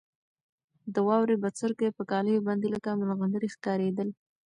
د 0.93 0.95
واورې 1.07 1.35
بڅرکي 1.43 1.89
په 1.97 2.03
کالیو 2.11 2.45
باندې 2.47 2.67
لکه 2.75 2.89
ملغلرې 2.99 3.49
ښکارېدل. 3.55 4.09